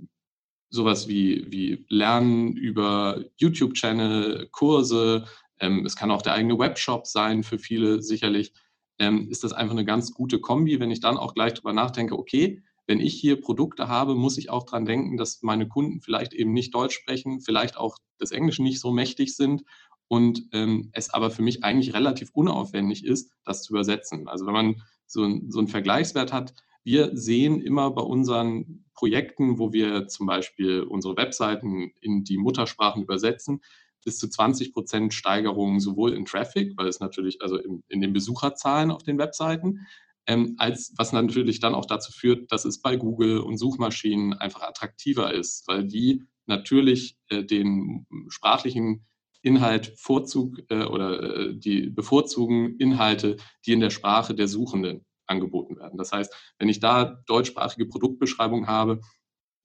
sowas 0.69 1.07
wie, 1.07 1.45
wie 1.50 1.86
Lernen 1.89 2.53
über 2.53 3.24
YouTube-Channel, 3.38 4.50
Kurse, 4.51 5.25
ähm, 5.59 5.86
es 5.86 5.95
kann 5.95 6.12
auch 6.12 6.21
der 6.21 6.33
eigene 6.33 6.59
Webshop 6.59 7.07
sein 7.07 7.43
für 7.43 7.59
viele 7.59 8.01
sicherlich, 8.01 8.53
ähm, 9.00 9.27
ist 9.29 9.43
das 9.43 9.53
einfach 9.53 9.74
eine 9.74 9.86
ganz 9.86 10.13
gute 10.13 10.39
Kombi, 10.39 10.79
wenn 10.79 10.91
ich 10.91 11.00
dann 11.00 11.17
auch 11.17 11.33
gleich 11.33 11.53
darüber 11.53 11.74
nachdenke, 11.74 12.17
okay, 12.17 12.62
wenn 12.88 13.00
ich 13.01 13.15
hier 13.15 13.39
Produkte 13.41 13.88
habe, 13.89 14.15
muss 14.15 14.38
ich 14.38 14.50
auch 14.50 14.63
daran 14.63 14.86
denken, 14.86 15.17
dass 15.17 15.41
meine 15.41 15.67
Kunden 15.67 16.00
vielleicht 16.01 16.33
eben 16.33 16.53
nicht 16.53 16.74
Deutsch 16.74 16.95
sprechen, 16.95 17.41
vielleicht 17.41 17.77
auch 17.77 17.97
des 18.19 18.31
Englischen 18.31 18.63
nicht 18.63 18.79
so 18.79 18.91
mächtig 18.91 19.36
sind 19.36 19.63
und 20.07 20.43
ähm, 20.53 20.89
es 20.93 21.13
aber 21.13 21.29
für 21.29 21.41
mich 21.41 21.63
eigentlich 21.63 21.93
relativ 21.93 22.29
unaufwendig 22.33 23.03
ist, 23.03 23.31
das 23.43 23.63
zu 23.63 23.74
übersetzen. 23.74 24.27
Also 24.27 24.45
wenn 24.45 24.53
man 24.53 24.81
so, 25.05 25.21
so 25.50 25.59
einen 25.59 25.67
Vergleichswert 25.67 26.31
hat, 26.31 26.53
wir 26.88 27.12
sehen 27.17 27.60
immer 27.62 27.91
bei 27.91 28.01
unseren 28.01 28.86
Projekten, 28.94 29.60
wo 29.60 29.74
wir 29.74 30.08
zum 30.08 30.25
Beispiel 30.25 30.84
unsere 30.84 31.17
Webseiten 31.17 31.91
in 32.00 32.24
die 32.24 32.38
Muttersprachen 32.38 33.03
übersetzen, 33.03 33.60
bis 34.06 34.17
zu 34.20 34.29
20 34.29 34.72
Prozent 34.72 35.13
Steigerungen 35.13 35.82
sowohl 35.82 36.13
in 36.13 36.24
Traffic, 36.24 36.77
weil 36.77 36.88
es 36.88 37.01
natürlich 37.01 37.41
also 37.41 37.58
in, 37.58 37.84
in 37.89 38.00
den 38.00 38.13
Besucherzahlen 38.13 38.91
auf 38.91 39.03
den 39.03 39.17
Webseiten, 39.17 39.86
ähm, 40.27 40.56
als 40.60 40.94
was 40.96 41.12
natürlich 41.12 41.60
dann 41.60 41.75
auch 41.75 41.86
dazu 41.86 42.13
führt, 42.13 42.53
dass 42.53 42.63
es 42.63 42.82
bei 42.82 42.96
Google 42.96 43.39
und 43.39 43.58
Suchmaschinen 43.58 44.32
einfach 44.32 44.62
attraktiver 44.62 45.34
ist, 45.34 45.67
weil 45.67 45.84
die 45.84 46.24
natürlich 46.46 47.17
äh, 47.27 47.44
den 47.44 48.08
sprachlichen 48.29 49.06
Inhalt 49.41 49.94
Vorzug 49.98 50.60
äh, 50.70 50.86
oder 50.86 51.22
äh, 51.22 51.53
die 51.53 51.89
bevorzugen 51.89 52.77
Inhalte, 52.77 53.36
die 53.65 53.74
in 53.74 53.82
der 53.82 53.89
Sprache 53.89 54.34
der 54.34 54.48
Suchenden 54.48 55.03
angeboten 55.27 55.77
werden. 55.77 55.98
Das 55.98 56.12
heißt, 56.12 56.34
wenn 56.57 56.69
ich 56.69 56.79
da 56.79 57.22
deutschsprachige 57.27 57.86
Produktbeschreibung 57.86 58.67
habe, 58.67 59.01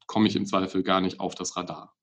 komme 0.07 0.29
ich 0.29 0.37
im 0.37 0.47
Zweifel 0.47 0.83
gar 0.83 1.01
nicht 1.01 1.21
auf 1.21 1.35
das 1.35 1.57
Radar. 1.57 1.95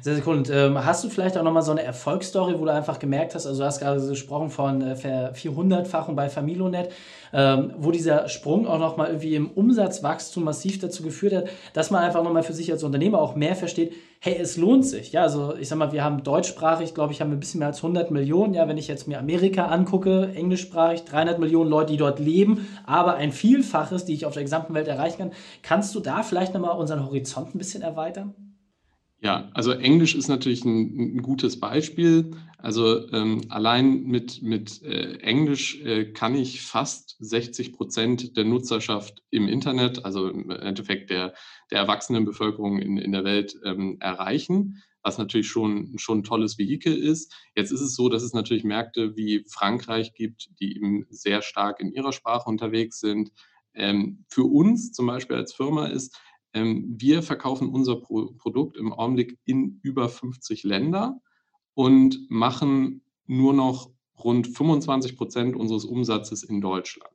Sehr, 0.00 0.14
sehr 0.14 0.26
cool. 0.26 0.36
Und 0.36 0.50
ähm, 0.50 0.84
hast 0.84 1.04
du 1.04 1.08
vielleicht 1.08 1.36
auch 1.36 1.42
nochmal 1.42 1.62
so 1.62 1.72
eine 1.72 1.82
Erfolgsstory, 1.82 2.58
wo 2.58 2.64
du 2.64 2.72
einfach 2.72 2.98
gemerkt 2.98 3.34
hast, 3.34 3.46
also 3.46 3.60
du 3.60 3.66
hast 3.66 3.80
gerade 3.80 4.06
gesprochen 4.06 4.50
von 4.50 4.82
äh, 4.82 4.94
400-fachen 4.94 6.14
bei 6.14 6.28
Familonet, 6.28 6.90
ähm, 7.32 7.74
wo 7.76 7.90
dieser 7.90 8.28
Sprung 8.28 8.66
auch 8.66 8.78
nochmal 8.78 9.08
irgendwie 9.08 9.34
im 9.34 9.50
Umsatzwachstum 9.50 10.44
massiv 10.44 10.78
dazu 10.78 11.02
geführt 11.02 11.34
hat, 11.34 11.48
dass 11.72 11.90
man 11.90 12.02
einfach 12.02 12.22
nochmal 12.22 12.42
für 12.42 12.52
sich 12.52 12.70
als 12.72 12.82
Unternehmer 12.82 13.20
auch 13.20 13.34
mehr 13.34 13.56
versteht, 13.56 13.92
hey, 14.20 14.36
es 14.38 14.56
lohnt 14.56 14.84
sich. 14.84 15.12
Ja, 15.12 15.22
also 15.22 15.54
ich 15.56 15.68
sag 15.68 15.78
mal, 15.78 15.92
wir 15.92 16.04
haben 16.04 16.22
deutschsprachig, 16.22 16.94
glaube 16.94 17.12
ich, 17.12 17.20
haben 17.20 17.30
wir 17.30 17.36
ein 17.36 17.40
bisschen 17.40 17.58
mehr 17.58 17.68
als 17.68 17.78
100 17.78 18.10
Millionen. 18.10 18.54
Ja, 18.54 18.68
wenn 18.68 18.78
ich 18.78 18.86
jetzt 18.86 19.08
mir 19.08 19.18
Amerika 19.18 19.66
angucke, 19.66 20.30
englischsprachig, 20.34 21.04
300 21.04 21.38
Millionen 21.38 21.70
Leute, 21.70 21.92
die 21.92 21.98
dort 21.98 22.18
leben, 22.18 22.68
aber 22.86 23.14
ein 23.14 23.32
Vielfaches, 23.32 24.04
die 24.04 24.14
ich 24.14 24.26
auf 24.26 24.34
der 24.34 24.42
gesamten 24.42 24.74
Welt 24.74 24.88
erreichen 24.88 25.18
kann. 25.18 25.32
Kannst 25.62 25.94
du 25.94 26.00
da 26.00 26.22
vielleicht 26.22 26.54
nochmal 26.54 26.76
unseren 26.78 27.04
Horizont 27.04 27.54
ein 27.54 27.58
bisschen 27.58 27.82
erweitern? 27.82 28.49
Ja, 29.22 29.50
also 29.52 29.72
Englisch 29.72 30.14
ist 30.14 30.28
natürlich 30.28 30.64
ein, 30.64 31.16
ein 31.16 31.22
gutes 31.22 31.60
Beispiel. 31.60 32.30
Also 32.56 33.06
ähm, 33.12 33.42
allein 33.50 34.04
mit, 34.04 34.42
mit 34.42 34.82
äh, 34.82 35.18
Englisch 35.18 35.78
äh, 35.82 36.12
kann 36.12 36.34
ich 36.34 36.62
fast 36.62 37.16
60 37.20 37.74
Prozent 37.74 38.36
der 38.38 38.44
Nutzerschaft 38.44 39.22
im 39.30 39.46
Internet, 39.46 40.06
also 40.06 40.28
im 40.28 40.50
Endeffekt 40.50 41.10
der, 41.10 41.34
der 41.70 41.80
erwachsenen 41.80 42.24
Bevölkerung 42.24 42.78
in, 42.78 42.96
in 42.96 43.12
der 43.12 43.24
Welt 43.24 43.56
ähm, 43.62 43.98
erreichen, 44.00 44.82
was 45.02 45.18
natürlich 45.18 45.48
schon, 45.48 45.98
schon 45.98 46.20
ein 46.20 46.24
tolles 46.24 46.58
Vehikel 46.58 46.96
ist. 46.96 47.34
Jetzt 47.54 47.72
ist 47.72 47.82
es 47.82 47.94
so, 47.94 48.08
dass 48.08 48.22
es 48.22 48.32
natürlich 48.32 48.64
Märkte 48.64 49.16
wie 49.16 49.44
Frankreich 49.48 50.14
gibt, 50.14 50.48
die 50.60 50.76
eben 50.76 51.06
sehr 51.10 51.42
stark 51.42 51.80
in 51.80 51.92
ihrer 51.92 52.12
Sprache 52.12 52.48
unterwegs 52.48 53.00
sind. 53.00 53.32
Ähm, 53.74 54.24
für 54.28 54.44
uns 54.44 54.92
zum 54.92 55.06
Beispiel 55.06 55.36
als 55.36 55.52
Firma 55.52 55.86
ist, 55.86 56.18
ähm, 56.52 56.96
wir 56.98 57.22
verkaufen 57.22 57.68
unser 57.68 57.96
Pro 57.96 58.32
Produkt 58.38 58.76
im 58.76 58.92
Augenblick 58.92 59.38
in 59.44 59.80
über 59.82 60.08
50 60.08 60.64
Länder 60.64 61.20
und 61.74 62.30
machen 62.30 63.02
nur 63.26 63.54
noch 63.54 63.90
rund 64.18 64.46
25 64.48 65.16
Prozent 65.16 65.56
unseres 65.56 65.84
Umsatzes 65.84 66.42
in 66.42 66.60
Deutschland. 66.60 67.14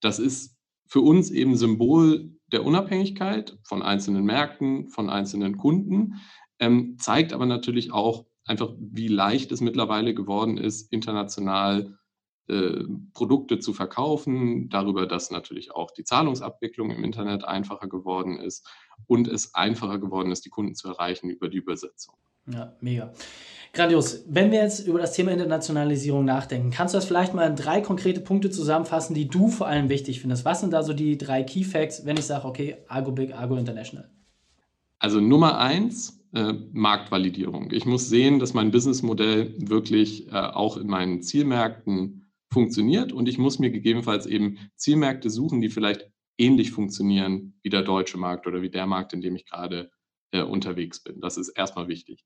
Das 0.00 0.18
ist 0.18 0.56
für 0.86 1.00
uns 1.00 1.30
eben 1.30 1.56
Symbol 1.56 2.32
der 2.52 2.64
Unabhängigkeit 2.64 3.58
von 3.62 3.82
einzelnen 3.82 4.24
Märkten, 4.24 4.88
von 4.88 5.08
einzelnen 5.08 5.56
Kunden, 5.56 6.20
ähm, 6.58 6.96
zeigt 6.98 7.32
aber 7.32 7.46
natürlich 7.46 7.92
auch 7.92 8.26
einfach, 8.44 8.74
wie 8.78 9.08
leicht 9.08 9.52
es 9.52 9.60
mittlerweile 9.60 10.14
geworden 10.14 10.58
ist, 10.58 10.92
international 10.92 11.98
äh, 12.52 12.84
Produkte 13.14 13.58
zu 13.58 13.72
verkaufen, 13.72 14.68
darüber, 14.68 15.06
dass 15.06 15.30
natürlich 15.30 15.74
auch 15.74 15.90
die 15.90 16.04
Zahlungsabwicklung 16.04 16.90
im 16.90 17.02
Internet 17.02 17.44
einfacher 17.44 17.88
geworden 17.88 18.38
ist 18.38 18.68
und 19.06 19.26
es 19.26 19.54
einfacher 19.54 19.98
geworden 19.98 20.30
ist, 20.30 20.44
die 20.44 20.50
Kunden 20.50 20.74
zu 20.74 20.88
erreichen 20.88 21.30
über 21.30 21.48
die 21.48 21.56
Übersetzung. 21.56 22.14
Ja, 22.52 22.76
mega. 22.80 23.12
Grandios. 23.72 24.24
Wenn 24.28 24.50
wir 24.50 24.58
jetzt 24.60 24.86
über 24.86 24.98
das 24.98 25.14
Thema 25.14 25.30
Internationalisierung 25.30 26.26
nachdenken, 26.26 26.70
kannst 26.70 26.92
du 26.92 26.98
das 26.98 27.06
vielleicht 27.06 27.32
mal 27.32 27.48
in 27.48 27.56
drei 27.56 27.80
konkrete 27.80 28.20
Punkte 28.20 28.50
zusammenfassen, 28.50 29.14
die 29.14 29.28
du 29.28 29.48
vor 29.48 29.66
allem 29.66 29.88
wichtig 29.88 30.20
findest? 30.20 30.44
Was 30.44 30.60
sind 30.60 30.72
da 30.72 30.82
so 30.82 30.92
die 30.92 31.16
drei 31.16 31.42
Key 31.42 31.64
Facts, 31.64 32.04
wenn 32.04 32.18
ich 32.18 32.26
sage, 32.26 32.46
okay, 32.46 32.76
Argo 32.88 33.12
Big, 33.12 33.34
Argo 33.34 33.56
International? 33.56 34.10
Also 34.98 35.20
Nummer 35.20 35.58
eins, 35.58 36.22
äh, 36.34 36.52
Marktvalidierung. 36.72 37.70
Ich 37.72 37.86
muss 37.86 38.08
sehen, 38.08 38.38
dass 38.38 38.54
mein 38.54 38.70
Businessmodell 38.70 39.54
wirklich 39.58 40.28
äh, 40.28 40.36
auch 40.36 40.76
in 40.76 40.86
meinen 40.86 41.22
Zielmärkten 41.22 42.21
funktioniert 42.52 43.12
und 43.12 43.28
ich 43.28 43.38
muss 43.38 43.58
mir 43.58 43.70
gegebenenfalls 43.70 44.26
eben 44.26 44.58
Zielmärkte 44.76 45.30
suchen, 45.30 45.60
die 45.60 45.70
vielleicht 45.70 46.08
ähnlich 46.38 46.70
funktionieren 46.70 47.54
wie 47.62 47.70
der 47.70 47.82
deutsche 47.82 48.18
Markt 48.18 48.46
oder 48.46 48.62
wie 48.62 48.70
der 48.70 48.86
Markt, 48.86 49.12
in 49.12 49.20
dem 49.20 49.36
ich 49.36 49.46
gerade 49.46 49.90
äh, 50.32 50.42
unterwegs 50.42 51.02
bin. 51.02 51.20
Das 51.20 51.36
ist 51.36 51.50
erstmal 51.50 51.88
wichtig. 51.88 52.24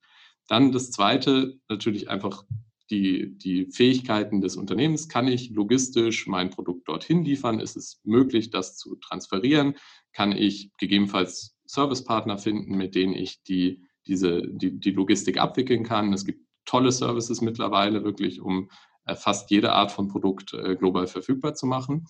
Dann 0.49 0.73
das 0.73 0.91
Zweite, 0.91 1.59
natürlich 1.69 2.09
einfach 2.09 2.45
die, 2.91 3.37
die 3.37 3.67
Fähigkeiten 3.67 4.41
des 4.41 4.57
Unternehmens. 4.57 5.09
Kann 5.09 5.27
ich 5.27 5.51
logistisch 5.51 6.27
mein 6.27 6.51
Produkt 6.51 6.89
dorthin 6.89 7.25
liefern? 7.25 7.59
Ist 7.59 7.77
es 7.77 8.01
möglich, 8.05 8.51
das 8.51 8.77
zu 8.77 8.97
transferieren? 8.97 9.75
Kann 10.13 10.33
ich 10.33 10.71
gegebenenfalls 10.79 11.57
Servicepartner 11.67 12.39
finden, 12.39 12.77
mit 12.77 12.95
denen 12.95 13.15
ich 13.15 13.43
die, 13.43 13.83
diese, 14.07 14.43
die, 14.47 14.79
die 14.79 14.93
Logistik 14.93 15.39
abwickeln 15.39 15.83
kann? 15.83 16.13
Es 16.13 16.25
gibt 16.25 16.47
tolle 16.65 16.93
Services 16.93 17.41
mittlerweile 17.41 18.05
wirklich, 18.05 18.41
um 18.41 18.71
fast 19.15 19.51
jede 19.51 19.73
Art 19.73 19.93
von 19.93 20.09
Produkt 20.09 20.53
äh, 20.55 20.75
global 20.75 21.07
verfügbar 21.07 21.55
zu 21.55 21.67
machen. 21.67 22.07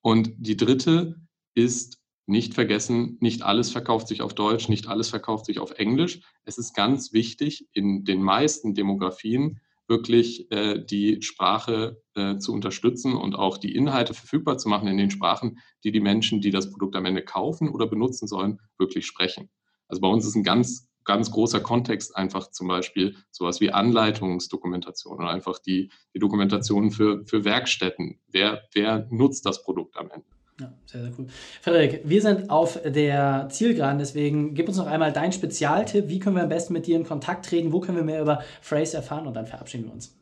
Und 0.00 0.32
die 0.38 0.56
dritte 0.56 1.16
ist 1.54 1.98
nicht 2.26 2.54
vergessen, 2.54 3.16
nicht 3.20 3.42
alles 3.42 3.70
verkauft 3.70 4.06
sich 4.06 4.22
auf 4.22 4.34
Deutsch, 4.34 4.68
nicht 4.68 4.86
alles 4.86 5.08
verkauft 5.08 5.46
sich 5.46 5.58
auf 5.58 5.72
Englisch. 5.72 6.20
Es 6.44 6.58
ist 6.58 6.74
ganz 6.74 7.12
wichtig, 7.12 7.66
in 7.72 8.04
den 8.04 8.22
meisten 8.22 8.74
Demografien 8.74 9.60
wirklich 9.88 10.50
äh, 10.52 10.84
die 10.84 11.22
Sprache 11.22 12.02
äh, 12.14 12.36
zu 12.36 12.52
unterstützen 12.52 13.14
und 13.14 13.34
auch 13.34 13.56
die 13.56 13.74
Inhalte 13.74 14.12
verfügbar 14.12 14.58
zu 14.58 14.68
machen 14.68 14.86
in 14.86 14.98
den 14.98 15.10
Sprachen, 15.10 15.58
die 15.82 15.90
die 15.90 16.00
Menschen, 16.00 16.42
die 16.42 16.50
das 16.50 16.70
Produkt 16.70 16.94
am 16.94 17.06
Ende 17.06 17.24
kaufen 17.24 17.70
oder 17.70 17.86
benutzen 17.86 18.28
sollen, 18.28 18.58
wirklich 18.76 19.06
sprechen. 19.06 19.48
Also 19.88 20.02
bei 20.02 20.08
uns 20.08 20.26
ist 20.26 20.34
ein 20.34 20.44
ganz 20.44 20.87
ganz 21.08 21.30
großer 21.30 21.60
Kontext 21.60 22.14
einfach 22.14 22.50
zum 22.50 22.68
Beispiel 22.68 23.16
sowas 23.30 23.60
wie 23.62 23.72
Anleitungsdokumentation 23.72 25.16
oder 25.16 25.30
einfach 25.30 25.58
die, 25.58 25.90
die 26.14 26.18
Dokumentation 26.18 26.90
für, 26.90 27.24
für 27.24 27.44
Werkstätten. 27.44 28.20
Wer, 28.28 28.62
wer 28.74 29.08
nutzt 29.10 29.46
das 29.46 29.62
Produkt 29.62 29.96
am 29.96 30.10
Ende? 30.10 30.26
Ja, 30.60 30.74
sehr, 30.84 31.02
sehr 31.02 31.12
cool. 31.18 31.26
Frederik, 31.62 32.02
wir 32.04 32.20
sind 32.20 32.50
auf 32.50 32.78
der 32.84 33.48
Zielgeraden, 33.50 33.98
deswegen 33.98 34.54
gib 34.54 34.68
uns 34.68 34.76
noch 34.76 34.86
einmal 34.86 35.12
deinen 35.12 35.32
Spezialtipp. 35.32 36.08
Wie 36.08 36.18
können 36.18 36.36
wir 36.36 36.42
am 36.42 36.50
besten 36.50 36.74
mit 36.74 36.86
dir 36.86 36.96
in 36.96 37.04
Kontakt 37.04 37.46
treten? 37.46 37.72
Wo 37.72 37.80
können 37.80 37.96
wir 37.96 38.04
mehr 38.04 38.20
über 38.20 38.42
Phrase 38.60 38.98
erfahren? 38.98 39.26
Und 39.26 39.34
dann 39.34 39.46
verabschieden 39.46 39.86
wir 39.86 39.92
uns. 39.94 40.14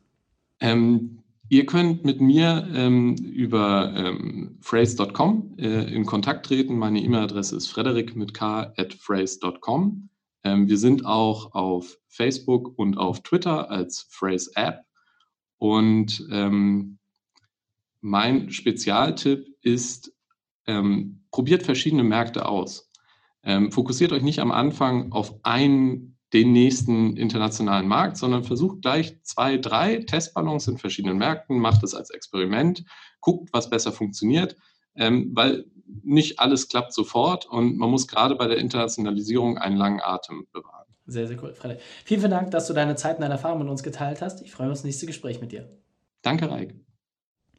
Ähm, 0.61 1.19
ihr 1.49 1.65
könnt 1.65 2.05
mit 2.05 2.21
mir 2.21 2.65
ähm, 2.73 3.15
über 3.15 3.93
ähm, 3.93 4.57
phrase.com 4.61 5.55
äh, 5.57 5.93
in 5.93 6.05
Kontakt 6.05 6.45
treten. 6.45 6.77
Meine 6.77 7.01
E-Mail-Adresse 7.01 7.57
ist 7.57 7.67
frederik 7.67 8.15
mit 8.15 8.33
k 8.33 8.73
at 8.77 8.93
phrase.com. 8.93 10.09
Ähm, 10.43 10.67
wir 10.67 10.77
sind 10.77 11.05
auch 11.05 11.53
auf 11.53 11.97
Facebook 12.07 12.77
und 12.77 12.97
auf 12.97 13.21
Twitter 13.23 13.69
als 13.69 14.07
Phrase 14.09 14.51
App. 14.55 14.81
Und 15.57 16.27
ähm, 16.31 16.99
mein 18.01 18.51
Spezialtipp 18.51 19.47
ist, 19.61 20.13
ähm, 20.67 21.23
probiert 21.31 21.63
verschiedene 21.63 22.03
Märkte 22.03 22.47
aus. 22.47 22.89
Ähm, 23.43 23.71
fokussiert 23.71 24.11
euch 24.11 24.23
nicht 24.23 24.39
am 24.39 24.51
Anfang 24.51 25.11
auf 25.11 25.33
einen, 25.43 26.17
den 26.33 26.51
nächsten 26.51 27.15
internationalen 27.15 27.87
Markt, 27.87 28.17
sondern 28.17 28.43
versucht 28.43 28.81
gleich 28.81 29.21
zwei, 29.23 29.57
drei 29.57 30.03
Testballons 30.03 30.67
in 30.67 30.77
verschiedenen 30.77 31.17
Märkten, 31.17 31.57
macht 31.57 31.83
es 31.83 31.95
als 31.95 32.09
Experiment, 32.09 32.83
guckt, 33.21 33.49
was 33.53 33.69
besser 33.69 33.93
funktioniert, 33.93 34.57
ähm, 34.97 35.31
weil 35.33 35.65
nicht 36.03 36.39
alles 36.39 36.67
klappt 36.67 36.93
sofort 36.93 37.45
und 37.45 37.77
man 37.77 37.89
muss 37.89 38.07
gerade 38.07 38.35
bei 38.35 38.47
der 38.47 38.57
Internationalisierung 38.57 39.57
einen 39.57 39.77
langen 39.77 40.01
Atem 40.01 40.47
bewahren. 40.51 40.85
Sehr, 41.05 41.27
sehr 41.27 41.41
cool, 41.41 41.53
Frederik. 41.53 41.81
Vielen, 42.03 42.19
vielen 42.19 42.31
Dank, 42.31 42.51
dass 42.51 42.67
du 42.67 42.73
deine 42.73 42.95
Zeit 42.95 43.15
und 43.15 43.21
deine 43.21 43.35
Erfahrungen 43.35 43.63
mit 43.63 43.71
uns 43.71 43.81
geteilt 43.81 44.21
hast. 44.21 44.41
Ich 44.41 44.51
freue 44.51 44.67
mich 44.67 44.73
auf 44.73 44.79
das 44.79 44.85
nächste 44.85 45.05
Gespräch 45.05 45.39
mit 45.39 45.53
dir. 45.53 45.69
Danke, 46.21 46.51
Reik. 46.51 46.75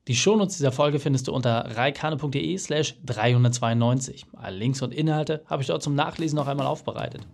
Die 0.07 0.15
Shownotes 0.15 0.57
dieser 0.57 0.73
Folge 0.73 1.01
findest 1.01 1.29
du 1.29 1.33
unter 1.35 1.77
reikane.de 1.77 2.57
slash 2.59 2.97
392. 3.05 4.25
Alle 4.35 4.57
Links 4.57 4.81
und 4.83 4.93
Inhalte 4.93 5.43
habe 5.47 5.63
ich 5.63 5.69
dort 5.69 5.83
zum 5.83 5.95
Nachlesen 5.95 6.37
noch 6.37 6.47
einmal 6.47 6.67
aufbereitet. 6.67 7.27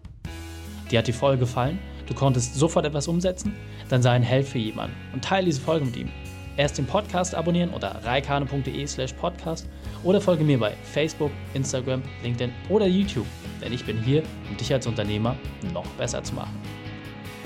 Dir 0.90 0.99
hat 0.99 1.06
die 1.06 1.12
Folge 1.12 1.40
gefallen? 1.40 1.78
Du 2.06 2.14
konntest 2.14 2.54
sofort 2.56 2.84
etwas 2.84 3.08
umsetzen? 3.08 3.54
Dann 3.88 4.02
sei 4.02 4.11
ein 4.11 4.23
Held 4.23 4.46
für 4.46 4.58
jemanden 4.58 4.96
und 5.12 5.25
teile 5.25 5.46
diese 5.46 5.61
Folge 5.61 5.87
mit 5.87 5.96
ihm. 5.96 6.11
Erst 6.56 6.78
den 6.78 6.87
Podcast 6.87 7.34
abonnieren 7.34 7.70
unter 7.70 8.04
reikane.de 8.04 8.87
slash 8.87 9.12
podcast 9.14 9.68
oder 10.02 10.20
folge 10.20 10.44
mir 10.44 10.58
bei 10.58 10.73
Facebook, 10.92 11.30
Instagram, 11.54 12.02
LinkedIn 12.23 12.52
oder 12.68 12.87
YouTube, 12.87 13.26
denn 13.62 13.73
ich 13.73 13.84
bin 13.84 14.02
hier, 14.02 14.23
um 14.50 14.56
dich 14.56 14.73
als 14.73 14.87
Unternehmer 14.87 15.37
noch 15.73 15.87
besser 15.99 16.23
zu 16.23 16.34
machen. 16.34 16.56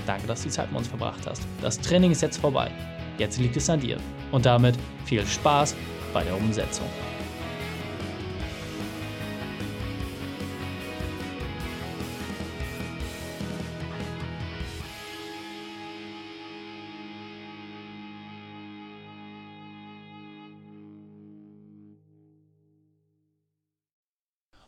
Danke, 0.06 0.26
dass 0.26 0.40
du 0.40 0.48
die 0.48 0.54
Zeit 0.54 0.70
mit 0.70 0.78
uns 0.78 0.88
verbracht 0.88 1.26
hast. 1.26 1.42
Das 1.60 1.78
Training 1.78 2.12
ist 2.12 2.22
jetzt 2.22 2.38
vorbei. 2.38 2.70
Jetzt 3.18 3.38
liegt 3.38 3.56
es 3.56 3.68
an 3.68 3.80
dir. 3.80 3.98
Und 4.32 4.46
damit 4.46 4.74
viel 5.04 5.26
Spaß 5.26 5.74
bei 6.14 6.24
der 6.24 6.36
Umsetzung. 6.36 6.86